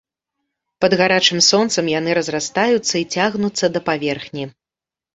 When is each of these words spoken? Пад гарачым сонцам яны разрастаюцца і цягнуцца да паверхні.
Пад 0.85 0.95
гарачым 1.01 1.39
сонцам 1.49 1.93
яны 1.99 2.17
разрастаюцца 2.21 2.95
і 3.05 3.07
цягнуцца 3.13 3.65
да 3.79 3.87
паверхні. 3.93 4.43